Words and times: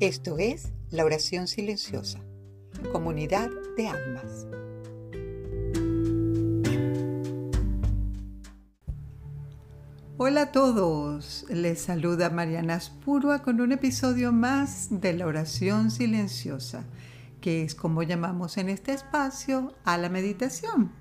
Esto 0.00 0.38
es 0.38 0.72
la 0.90 1.04
oración 1.04 1.46
silenciosa, 1.46 2.20
comunidad 2.90 3.50
de 3.76 3.88
almas. 3.88 4.46
Hola 10.16 10.40
a 10.40 10.52
todos, 10.52 11.44
les 11.50 11.82
saluda 11.82 12.30
Mariana 12.30 12.80
Spurua 12.80 13.42
con 13.42 13.60
un 13.60 13.72
episodio 13.72 14.32
más 14.32 14.88
de 14.90 15.12
la 15.12 15.26
oración 15.26 15.90
silenciosa, 15.90 16.86
que 17.42 17.62
es 17.62 17.74
como 17.74 18.02
llamamos 18.02 18.56
en 18.56 18.70
este 18.70 18.94
espacio 18.94 19.74
a 19.84 19.98
la 19.98 20.08
meditación. 20.08 20.92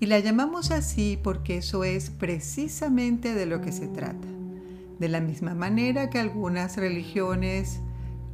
Y 0.00 0.04
la 0.04 0.18
llamamos 0.18 0.70
así 0.70 1.18
porque 1.22 1.56
eso 1.56 1.82
es 1.82 2.10
precisamente 2.10 3.32
de 3.32 3.46
lo 3.46 3.62
que 3.62 3.72
se 3.72 3.88
trata. 3.88 4.28
De 4.98 5.08
la 5.08 5.22
misma 5.22 5.54
manera 5.54 6.10
que 6.10 6.18
algunas 6.18 6.76
religiones 6.76 7.80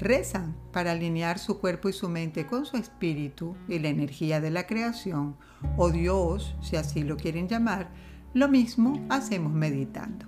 rezan 0.00 0.56
para 0.72 0.92
alinear 0.92 1.38
su 1.38 1.60
cuerpo 1.60 1.88
y 1.88 1.92
su 1.92 2.08
mente 2.08 2.46
con 2.46 2.66
su 2.66 2.76
espíritu 2.76 3.56
y 3.68 3.78
la 3.78 3.88
energía 3.88 4.40
de 4.40 4.50
la 4.50 4.66
creación, 4.66 5.36
o 5.76 5.90
Dios, 5.90 6.56
si 6.62 6.76
así 6.76 7.02
lo 7.02 7.16
quieren 7.16 7.48
llamar, 7.48 7.90
lo 8.34 8.48
mismo 8.48 9.04
hacemos 9.08 9.52
meditando. 9.52 10.26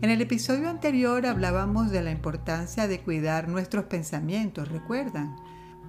En 0.00 0.10
el 0.10 0.20
episodio 0.20 0.68
anterior 0.68 1.24
hablábamos 1.26 1.90
de 1.90 2.02
la 2.02 2.10
importancia 2.10 2.88
de 2.88 3.00
cuidar 3.00 3.48
nuestros 3.48 3.84
pensamientos, 3.84 4.68
¿recuerdan? 4.68 5.36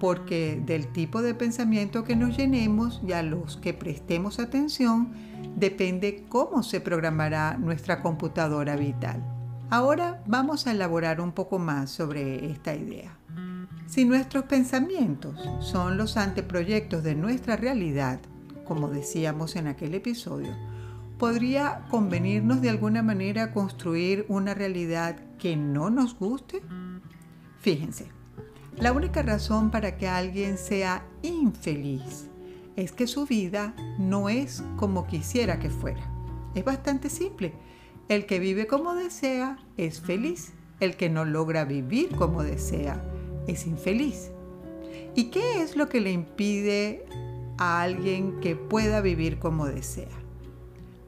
Porque 0.00 0.62
del 0.64 0.88
tipo 0.88 1.22
de 1.22 1.34
pensamiento 1.34 2.04
que 2.04 2.16
nos 2.16 2.36
llenemos 2.36 3.00
y 3.06 3.12
a 3.12 3.22
los 3.22 3.56
que 3.56 3.74
prestemos 3.74 4.38
atención 4.38 5.12
depende 5.56 6.24
cómo 6.28 6.62
se 6.62 6.80
programará 6.80 7.56
nuestra 7.58 8.02
computadora 8.02 8.76
vital. 8.76 9.35
Ahora 9.68 10.22
vamos 10.26 10.66
a 10.66 10.70
elaborar 10.70 11.20
un 11.20 11.32
poco 11.32 11.58
más 11.58 11.90
sobre 11.90 12.50
esta 12.52 12.76
idea. 12.76 13.16
Si 13.86 14.04
nuestros 14.04 14.44
pensamientos 14.44 15.36
son 15.58 15.96
los 15.96 16.16
anteproyectos 16.16 17.02
de 17.02 17.16
nuestra 17.16 17.56
realidad, 17.56 18.20
como 18.64 18.88
decíamos 18.88 19.56
en 19.56 19.66
aquel 19.66 19.94
episodio, 19.94 20.54
¿podría 21.18 21.84
convenirnos 21.90 22.60
de 22.60 22.70
alguna 22.70 23.02
manera 23.02 23.52
construir 23.52 24.24
una 24.28 24.54
realidad 24.54 25.16
que 25.36 25.56
no 25.56 25.90
nos 25.90 26.16
guste? 26.16 26.62
Fíjense, 27.58 28.06
la 28.76 28.92
única 28.92 29.22
razón 29.22 29.72
para 29.72 29.96
que 29.96 30.06
alguien 30.06 30.58
sea 30.58 31.04
infeliz 31.22 32.28
es 32.76 32.92
que 32.92 33.08
su 33.08 33.26
vida 33.26 33.74
no 33.98 34.28
es 34.28 34.62
como 34.76 35.08
quisiera 35.08 35.58
que 35.58 35.70
fuera. 35.70 36.08
Es 36.54 36.64
bastante 36.64 37.10
simple 37.10 37.52
el 38.08 38.26
que 38.26 38.38
vive 38.38 38.66
como 38.66 38.94
desea 38.94 39.58
es 39.76 40.00
feliz. 40.00 40.52
El 40.78 40.96
que 40.96 41.08
no 41.08 41.24
logra 41.24 41.64
vivir 41.64 42.10
como 42.14 42.42
desea 42.42 43.02
es 43.46 43.66
infeliz. 43.66 44.30
¿Y 45.14 45.30
qué 45.30 45.62
es 45.62 45.76
lo 45.76 45.88
que 45.88 46.00
le 46.00 46.12
impide 46.12 47.06
a 47.56 47.80
alguien 47.80 48.40
que 48.40 48.54
pueda 48.54 49.00
vivir 49.00 49.38
como 49.38 49.66
desea? 49.66 50.08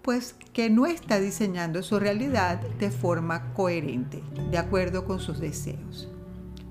Pues 0.02 0.34
que 0.54 0.70
no 0.70 0.86
está 0.86 1.20
diseñando 1.20 1.82
su 1.82 2.00
realidad 2.00 2.60
de 2.60 2.90
forma 2.90 3.52
coherente, 3.52 4.22
de 4.50 4.56
acuerdo 4.56 5.04
con 5.04 5.20
sus 5.20 5.38
deseos. 5.38 6.08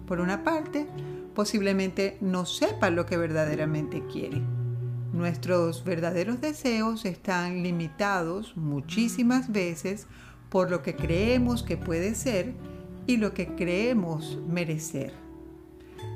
Por 0.07 0.19
una 0.19 0.43
parte, 0.43 0.87
posiblemente 1.35 2.17
no 2.19 2.45
sepa 2.47 2.89
lo 2.89 3.05
que 3.05 3.17
verdaderamente 3.17 4.03
quiere. 4.11 4.41
Nuestros 5.17 5.83
verdaderos 5.83 6.41
deseos 6.41 7.03
están 7.03 7.63
limitados 7.63 8.55
muchísimas 8.55 9.51
veces 9.51 10.05
por 10.49 10.69
lo 10.69 10.83
que 10.83 10.95
creemos 10.95 11.63
que 11.63 11.75
puede 11.75 12.13
ser 12.13 12.53
y 13.07 13.17
lo 13.17 13.33
que 13.33 13.55
creemos 13.55 14.37
merecer. 14.47 15.11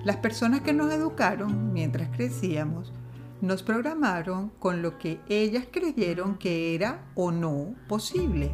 Las 0.06 0.18
personas 0.18 0.62
que 0.62 0.74
nos 0.74 0.94
educaron 0.94 1.74
mientras 1.74 2.16
crecíamos 2.16 2.94
nos 3.42 3.64
programaron 3.64 4.52
con 4.60 4.84
lo 4.84 5.00
que 5.00 5.20
ellas 5.28 5.66
creyeron 5.72 6.38
que 6.38 6.76
era 6.76 7.04
o 7.16 7.32
no 7.32 7.74
posible, 7.88 8.52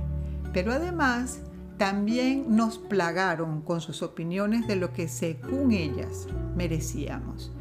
pero 0.54 0.72
además 0.72 1.42
también 1.78 2.56
nos 2.56 2.78
plagaron 2.78 3.64
con 3.64 3.82
sus 3.82 4.02
opiniones 4.02 4.66
de 4.66 4.78
lo 4.78 4.94
que 4.94 5.10
según 5.10 5.74
ellas 5.74 6.26
merecíamos. 6.56 7.52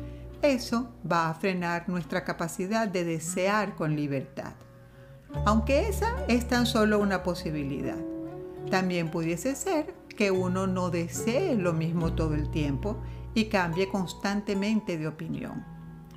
Eso 0.47 0.93
va 1.11 1.29
a 1.29 1.35
frenar 1.35 1.89
nuestra 1.89 2.25
capacidad 2.25 2.89
de 2.89 3.05
desear 3.05 3.75
con 3.75 3.95
libertad 3.95 4.55
aunque 5.45 5.89
esa 5.89 6.15
es 6.29 6.49
tan 6.49 6.67
solo 6.67 6.99
una 6.99 7.23
posibilidad. 7.23 7.99
También 8.71 9.11
pudiese 9.11 9.55
ser 9.55 9.95
que 10.17 10.31
uno 10.31 10.67
no 10.67 10.91
desee 10.91 11.55
lo 11.57 11.73
mismo 11.73 12.15
todo 12.15 12.35
el 12.35 12.51
tiempo 12.51 12.97
y 13.35 13.47
cambie 13.47 13.89
constantemente 13.89 14.97
de 14.97 15.07
opinión. 15.07 15.65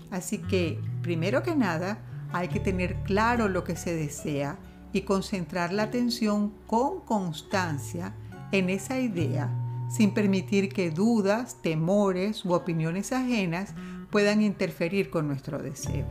Así 0.10 0.40
que, 0.40 0.80
primero 1.02 1.44
que 1.44 1.56
nada, 1.56 2.00
hay 2.32 2.48
que 2.48 2.60
tener 2.60 2.96
claro 3.04 3.50
lo 3.50 3.64
que 3.64 3.76
se 3.76 3.94
desea 3.94 4.58
y 4.94 5.02
concentrar 5.02 5.74
la 5.74 5.84
atención 5.84 6.54
con 6.66 7.02
constancia 7.02 8.16
en 8.52 8.70
esa 8.70 9.00
idea, 9.00 9.52
sin 9.92 10.14
permitir 10.14 10.70
que 10.70 10.90
dudas, 10.90 11.62
temores 11.62 12.46
u 12.46 12.54
opiniones 12.54 13.12
ajenas 13.12 13.76
puedan 14.10 14.42
interferir 14.42 15.10
con 15.10 15.28
nuestro 15.28 15.60
deseo. 15.60 16.06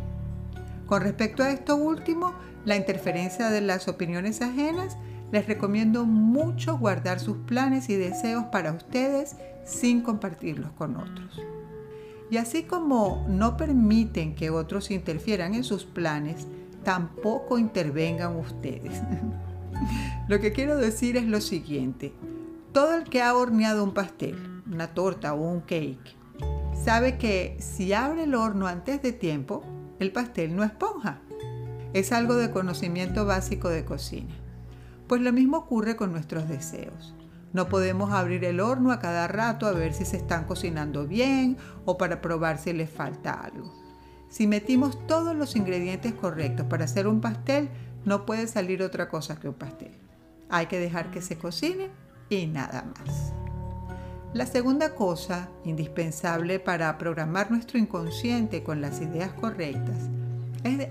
Con 0.86 1.02
respecto 1.02 1.42
a 1.42 1.50
esto 1.50 1.76
último, 1.76 2.32
la 2.64 2.76
interferencia 2.76 3.50
de 3.50 3.60
las 3.60 3.88
opiniones 3.88 4.42
ajenas, 4.42 4.96
les 5.30 5.46
recomiendo 5.46 6.06
mucho 6.06 6.78
guardar 6.78 7.20
sus 7.20 7.36
planes 7.38 7.90
y 7.90 7.96
deseos 7.96 8.44
para 8.46 8.72
ustedes 8.72 9.36
sin 9.64 10.00
compartirlos 10.00 10.70
con 10.72 10.96
otros. 10.96 11.40
Y 12.30 12.36
así 12.36 12.62
como 12.62 13.26
no 13.28 13.56
permiten 13.56 14.34
que 14.34 14.50
otros 14.50 14.90
interfieran 14.90 15.54
en 15.54 15.64
sus 15.64 15.84
planes, 15.84 16.46
tampoco 16.84 17.58
intervengan 17.58 18.36
ustedes. 18.36 19.02
lo 20.28 20.40
que 20.40 20.52
quiero 20.52 20.76
decir 20.76 21.16
es 21.16 21.24
lo 21.24 21.40
siguiente. 21.40 22.12
Todo 22.72 22.94
el 22.94 23.04
que 23.04 23.22
ha 23.22 23.34
horneado 23.34 23.82
un 23.82 23.94
pastel, 23.94 24.62
una 24.70 24.88
torta 24.88 25.34
o 25.34 25.40
un 25.40 25.60
cake, 25.60 26.17
sabe 26.84 27.18
que 27.18 27.56
si 27.60 27.92
abre 27.92 28.24
el 28.24 28.34
horno 28.34 28.66
antes 28.66 29.02
de 29.02 29.12
tiempo, 29.12 29.62
el 29.98 30.12
pastel 30.12 30.54
no 30.54 30.64
esponja. 30.64 31.20
Es 31.92 32.12
algo 32.12 32.34
de 32.34 32.50
conocimiento 32.50 33.24
básico 33.24 33.68
de 33.68 33.84
cocina. 33.84 34.34
Pues 35.06 35.20
lo 35.20 35.32
mismo 35.32 35.58
ocurre 35.58 35.96
con 35.96 36.12
nuestros 36.12 36.48
deseos. 36.48 37.14
No 37.52 37.68
podemos 37.68 38.12
abrir 38.12 38.44
el 38.44 38.60
horno 38.60 38.92
a 38.92 38.98
cada 38.98 39.26
rato 39.26 39.66
a 39.66 39.72
ver 39.72 39.94
si 39.94 40.04
se 40.04 40.18
están 40.18 40.44
cocinando 40.44 41.06
bien 41.06 41.56
o 41.86 41.96
para 41.96 42.20
probar 42.20 42.58
si 42.58 42.72
les 42.72 42.90
falta 42.90 43.32
algo. 43.32 43.74
Si 44.28 44.46
metimos 44.46 45.06
todos 45.06 45.34
los 45.34 45.56
ingredientes 45.56 46.12
correctos 46.12 46.66
para 46.66 46.84
hacer 46.84 47.08
un 47.08 47.22
pastel, 47.22 47.70
no 48.04 48.26
puede 48.26 48.46
salir 48.46 48.82
otra 48.82 49.08
cosa 49.08 49.40
que 49.40 49.48
un 49.48 49.54
pastel. 49.54 49.92
Hay 50.50 50.66
que 50.66 50.78
dejar 50.78 51.10
que 51.10 51.22
se 51.22 51.38
cocine 51.38 51.90
y 52.28 52.46
nada 52.46 52.84
más. 52.98 53.37
La 54.34 54.44
segunda 54.44 54.94
cosa 54.94 55.48
indispensable 55.64 56.60
para 56.60 56.98
programar 56.98 57.50
nuestro 57.50 57.78
inconsciente 57.78 58.62
con 58.62 58.82
las 58.82 59.00
ideas 59.00 59.32
correctas 59.32 60.10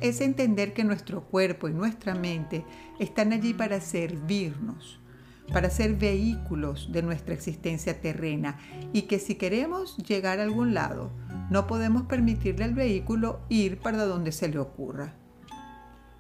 es, 0.01 0.21
entender 0.21 0.73
que 0.73 0.83
nuestro 0.83 1.21
cuerpo 1.21 1.67
y 1.67 1.73
nuestra 1.73 2.15
mente 2.15 2.65
están 2.97 3.33
allí 3.33 3.53
para 3.53 3.79
servirnos, 3.79 4.99
para 5.53 5.69
ser 5.69 5.95
vehículos 5.95 6.91
de 6.91 7.03
nuestra 7.03 7.35
existencia 7.35 8.01
terrena 8.01 8.57
y 8.91 9.03
que 9.03 9.19
si 9.19 9.35
queremos 9.35 9.97
llegar 9.97 10.39
a 10.39 10.43
algún 10.43 10.73
lado, 10.73 11.11
no 11.51 11.67
podemos 11.67 12.03
permitirle 12.03 12.65
al 12.65 12.73
vehículo 12.73 13.41
ir 13.49 13.77
para 13.77 14.05
donde 14.05 14.31
se 14.31 14.47
le 14.47 14.57
ocurra. 14.57 15.13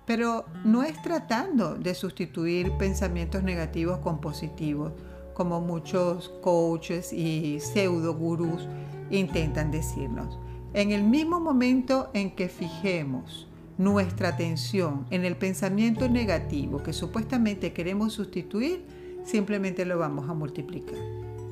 Pero 0.05 0.45
no 0.63 0.83
es 0.83 1.01
tratando 1.01 1.75
de 1.75 1.95
sustituir 1.95 2.71
pensamientos 2.77 3.41
negativos 3.43 3.97
con 3.99 4.21
positivos, 4.21 4.93
como 5.37 5.61
muchos 5.61 6.29
coaches 6.41 7.13
y 7.13 7.59
pseudo 7.59 8.15
gurús 8.15 8.67
intentan 9.11 9.69
decirnos. 9.69 10.39
En 10.73 10.91
el 10.91 11.03
mismo 11.03 11.39
momento 11.39 12.09
en 12.15 12.31
que 12.35 12.49
fijemos 12.49 13.47
nuestra 13.77 14.29
atención 14.29 15.05
en 15.11 15.25
el 15.25 15.37
pensamiento 15.37 16.09
negativo 16.09 16.81
que 16.81 16.91
supuestamente 16.91 17.71
queremos 17.71 18.13
sustituir, 18.13 18.83
simplemente 19.23 19.85
lo 19.85 19.99
vamos 19.99 20.27
a 20.27 20.33
multiplicar. 20.33 20.97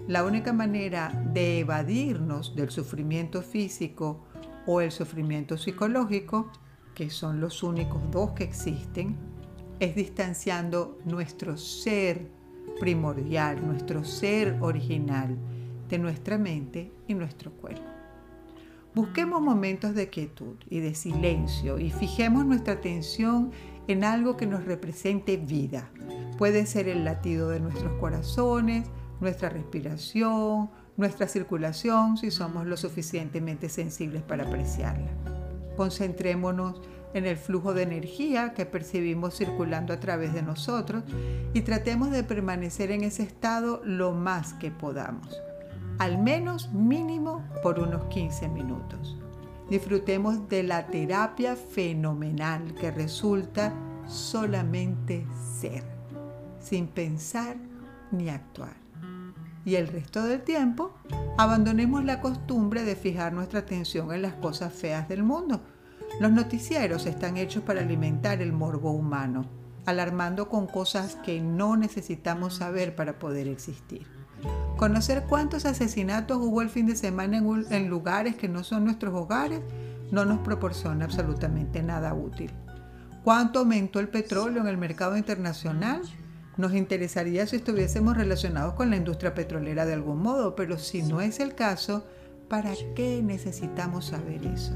La 0.07 0.23
única 0.23 0.51
manera 0.51 1.23
de 1.31 1.59
evadirnos 1.59 2.55
del 2.55 2.71
sufrimiento 2.71 3.43
físico 3.43 4.25
o 4.65 4.81
el 4.81 4.91
sufrimiento 4.91 5.59
psicológico, 5.59 6.49
que 6.95 7.11
son 7.11 7.39
los 7.39 7.61
únicos 7.61 8.01
dos 8.09 8.31
que 8.31 8.45
existen, 8.45 9.15
es 9.79 9.93
distanciando 9.93 10.97
nuestro 11.05 11.55
ser 11.55 12.34
primordial, 12.79 13.65
nuestro 13.65 14.03
ser 14.03 14.57
original 14.62 15.38
de 15.89 16.00
nuestra 16.00 16.38
mente 16.38 16.91
y 17.07 17.13
nuestro 17.13 17.51
cuerpo. 17.51 17.95
Busquemos 18.94 19.41
momentos 19.41 19.94
de 19.94 20.09
quietud 20.09 20.56
y 20.69 20.79
de 20.79 20.95
silencio 20.95 21.79
y 21.79 21.91
fijemos 21.91 22.45
nuestra 22.45 22.75
atención 22.75 23.51
en 23.88 24.03
algo 24.03 24.38
que 24.38 24.45
nos 24.45 24.63
represente 24.63 25.38
vida. 25.38 25.89
Puede 26.38 26.65
ser 26.65 26.88
el 26.88 27.03
latido 27.03 27.50
de 27.50 27.59
nuestros 27.59 27.94
corazones, 28.00 28.88
nuestra 29.19 29.50
respiración, 29.50 30.69
nuestra 30.97 31.27
circulación 31.27 32.18
si 32.18 32.31
somos 32.31 32.65
lo 32.65 32.77
suficientemente 32.77 33.68
sensibles 33.69 34.23
para 34.23 34.45
apreciarla. 34.45 35.11
Concentrémonos 35.75 36.81
en 37.15 37.25
el 37.25 37.38
flujo 37.38 37.73
de 37.73 37.83
energía 37.83 38.53
que 38.53 38.65
percibimos 38.65 39.38
circulando 39.38 39.94
a 39.94 40.01
través 40.01 40.33
de 40.33 40.44
nosotros 40.44 41.03
y 41.53 41.62
tratemos 41.62 42.12
de 42.12 42.25
permanecer 42.25 42.91
en 42.91 43.06
ese 43.06 43.23
estado 43.23 43.81
lo 43.85 44.12
más 44.12 44.53
que 44.56 44.69
podamos, 44.69 45.41
al 45.97 46.17
menos 46.21 46.73
mínimo 46.73 47.41
por 47.63 47.79
unos 47.79 48.03
15 48.07 48.50
minutos. 48.50 49.17
Disfrutemos 49.69 50.50
de 50.50 50.63
la 50.63 50.88
terapia 50.88 51.56
fenomenal 51.56 52.75
que 52.75 52.91
resulta 52.91 53.73
solamente 54.06 55.25
ser, 55.57 55.85
sin 56.59 56.88
pensar 56.88 57.56
ni 58.11 58.27
actuar. 58.27 58.75
Y 59.63 59.75
el 59.75 59.88
resto 59.88 60.21
del 60.21 60.41
tiempo, 60.41 60.91
abandonemos 61.38 62.03
la 62.03 62.19
costumbre 62.19 62.83
de 62.83 62.97
fijar 62.97 63.31
nuestra 63.31 63.59
atención 63.59 64.11
en 64.11 64.21
las 64.21 64.33
cosas 64.33 64.73
feas 64.73 65.07
del 65.07 65.23
mundo 65.23 65.61
los 66.19 66.31
noticieros 66.31 67.06
están 67.06 67.35
hechos 67.35 67.63
para 67.63 67.81
alimentar 67.81 68.41
el 68.41 68.53
morbo 68.53 68.91
humano, 68.91 69.45
alarmando 69.85 70.47
con 70.47 70.65
cosas 70.65 71.15
que 71.25 71.41
no 71.41 71.75
necesitamos 71.75 72.56
saber 72.56 72.95
para 72.95 73.19
poder 73.19 73.47
existir. 73.47 74.07
Conocer 74.77 75.23
cuántos 75.27 75.65
asesinatos 75.65 76.38
hubo 76.38 76.62
el 76.62 76.69
fin 76.69 76.85
de 76.85 76.95
semana 76.95 77.41
en, 77.69 77.89
lugares 77.89 78.35
que 78.35 78.47
no 78.47 78.63
son 78.63 78.85
nuestros 78.85 79.13
hogares 79.13 79.62
no 80.12 80.23
nos 80.23 80.39
proporciona 80.39 81.06
absolutamente 81.06 81.81
nada 81.81 82.13
útil. 82.13 82.51
¿Cuánto 83.23 83.59
aumentó 83.59 84.00
el 84.00 84.07
petróleo 84.07 84.61
en 84.61 84.68
el 84.68 84.77
mercado 84.77 85.18
internacional? 85.18 86.01
Nos 86.57 86.73
interesaría 86.73 87.47
si 87.47 87.57
estuviésemos 87.57 88.15
relacionados 88.15 88.75
con 88.75 88.89
la 88.89 88.97
industria 88.97 89.33
petrolera 89.33 89.85
de 89.85 89.94
algún 89.94 90.21
modo, 90.21 90.56
pero 90.56 90.77
si 90.77 91.01
no 91.01 91.21
es 91.21 91.39
el 91.39 91.56
caso, 91.56 92.06
¿para 92.47 92.71
qué 92.95 93.21
necesitamos 93.23 94.06
saber 94.06 94.45
eso? 94.45 94.73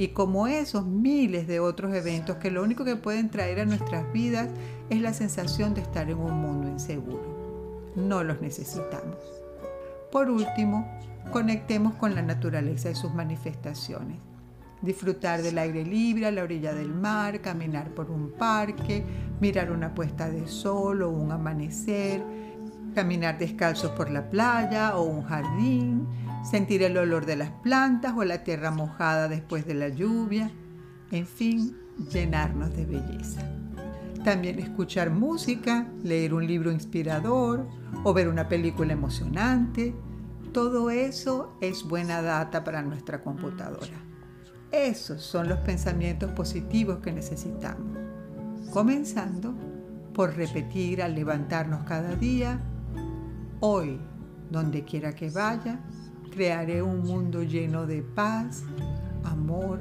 Y 0.00 0.08
como 0.08 0.46
esos 0.46 0.86
miles 0.86 1.46
de 1.46 1.60
otros 1.60 1.94
eventos 1.94 2.36
que 2.36 2.50
lo 2.50 2.62
único 2.62 2.86
que 2.86 2.96
pueden 2.96 3.28
traer 3.28 3.60
a 3.60 3.66
nuestras 3.66 4.10
vidas 4.14 4.48
es 4.88 4.98
la 5.02 5.12
sensación 5.12 5.74
de 5.74 5.82
estar 5.82 6.08
en 6.08 6.16
un 6.16 6.40
mundo 6.40 6.68
inseguro. 6.68 7.92
No 7.96 8.24
los 8.24 8.40
necesitamos. 8.40 9.18
Por 10.10 10.30
último, 10.30 10.90
conectemos 11.30 11.96
con 11.96 12.14
la 12.14 12.22
naturaleza 12.22 12.88
y 12.88 12.94
sus 12.94 13.12
manifestaciones. 13.12 14.16
Disfrutar 14.80 15.42
del 15.42 15.58
aire 15.58 15.84
libre 15.84 16.24
a 16.24 16.30
la 16.30 16.44
orilla 16.44 16.72
del 16.72 16.94
mar, 16.94 17.42
caminar 17.42 17.90
por 17.90 18.10
un 18.10 18.30
parque, 18.30 19.04
mirar 19.38 19.70
una 19.70 19.94
puesta 19.94 20.30
de 20.30 20.48
sol 20.48 21.02
o 21.02 21.10
un 21.10 21.30
amanecer, 21.30 22.22
caminar 22.94 23.36
descalzos 23.36 23.90
por 23.90 24.08
la 24.08 24.30
playa 24.30 24.96
o 24.96 25.02
un 25.02 25.24
jardín, 25.24 26.06
sentir 26.42 26.82
el 26.82 26.96
olor 26.96 27.26
de 27.26 27.36
las 27.36 27.50
plantas 27.50 28.14
o 28.16 28.24
la 28.24 28.44
tierra 28.44 28.70
mojada 28.70 29.28
después 29.28 29.66
de 29.66 29.74
la 29.74 29.88
lluvia, 29.88 30.50
en 31.10 31.26
fin, 31.26 31.76
llenarnos 32.10 32.74
de 32.74 32.86
belleza. 32.86 33.40
También 34.24 34.58
escuchar 34.58 35.10
música, 35.10 35.86
leer 36.02 36.34
un 36.34 36.46
libro 36.46 36.70
inspirador 36.70 37.66
o 38.04 38.12
ver 38.12 38.28
una 38.28 38.48
película 38.48 38.92
emocionante, 38.92 39.94
todo 40.52 40.90
eso 40.90 41.56
es 41.60 41.84
buena 41.84 42.22
data 42.22 42.64
para 42.64 42.82
nuestra 42.82 43.22
computadora. 43.22 44.10
Esos 44.72 45.22
son 45.22 45.48
los 45.48 45.58
pensamientos 45.60 46.32
positivos 46.32 46.98
que 46.98 47.12
necesitamos. 47.12 47.98
Comenzando 48.72 49.54
por 50.12 50.36
repetir 50.36 51.02
al 51.02 51.14
levantarnos 51.14 51.84
cada 51.84 52.14
día, 52.16 52.60
hoy, 53.60 54.00
donde 54.50 54.84
quiera 54.84 55.14
que 55.14 55.30
vaya, 55.30 55.80
crearé 56.30 56.82
un 56.82 57.00
mundo 57.00 57.42
lleno 57.42 57.86
de 57.86 58.02
paz, 58.02 58.62
amor 59.24 59.80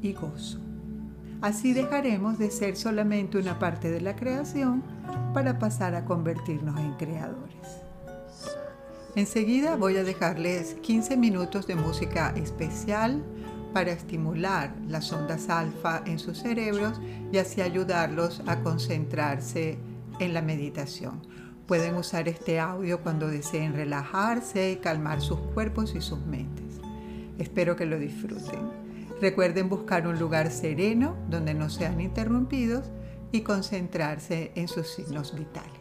y 0.00 0.12
gozo. 0.12 0.58
Así 1.40 1.72
dejaremos 1.72 2.38
de 2.38 2.50
ser 2.50 2.76
solamente 2.76 3.38
una 3.38 3.58
parte 3.58 3.90
de 3.90 4.00
la 4.00 4.16
creación 4.16 4.82
para 5.34 5.58
pasar 5.58 5.94
a 5.94 6.04
convertirnos 6.04 6.78
en 6.80 6.94
creadores. 6.94 7.82
Enseguida 9.14 9.76
voy 9.76 9.96
a 9.96 10.04
dejarles 10.04 10.74
15 10.82 11.16
minutos 11.16 11.66
de 11.66 11.76
música 11.76 12.32
especial 12.36 13.22
para 13.72 13.92
estimular 13.92 14.74
las 14.86 15.12
ondas 15.12 15.48
alfa 15.48 16.02
en 16.06 16.18
sus 16.18 16.38
cerebros 16.38 17.00
y 17.32 17.38
así 17.38 17.60
ayudarlos 17.60 18.42
a 18.46 18.60
concentrarse 18.60 19.78
en 20.18 20.34
la 20.34 20.42
meditación. 20.42 21.22
Pueden 21.68 21.96
usar 21.96 22.28
este 22.28 22.58
audio 22.58 23.02
cuando 23.02 23.28
deseen 23.28 23.74
relajarse 23.74 24.72
y 24.72 24.76
calmar 24.76 25.20
sus 25.20 25.38
cuerpos 25.38 25.94
y 25.94 26.00
sus 26.00 26.18
mentes. 26.20 26.80
Espero 27.36 27.76
que 27.76 27.84
lo 27.84 27.98
disfruten. 27.98 28.70
Recuerden 29.20 29.68
buscar 29.68 30.06
un 30.06 30.18
lugar 30.18 30.50
sereno 30.50 31.14
donde 31.28 31.52
no 31.52 31.68
sean 31.68 32.00
interrumpidos 32.00 32.86
y 33.32 33.42
concentrarse 33.42 34.50
en 34.54 34.66
sus 34.66 34.88
signos 34.88 35.36
vitales. 35.36 35.77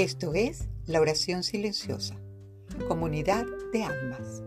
Esto 0.00 0.32
es 0.32 0.66
la 0.86 0.98
oración 0.98 1.42
silenciosa, 1.42 2.16
comunidad 2.88 3.44
de 3.70 3.84
almas. 3.84 4.42